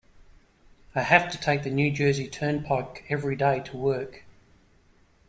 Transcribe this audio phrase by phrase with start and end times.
[0.95, 4.23] I have to take the New Jersey Turnpike every day to work.